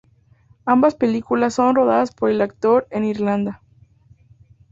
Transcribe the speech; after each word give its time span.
Ambas 0.65 0.95
películas 0.95 1.53
son 1.53 1.75
rodadas 1.75 2.09
por 2.11 2.31
el 2.31 2.41
actor 2.41 2.87
en 2.89 3.05
Irlanda. 3.05 3.61